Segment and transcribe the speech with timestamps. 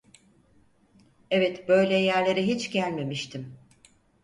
[1.31, 3.53] Evet, Böyle yerlere hiç gelmemiştim.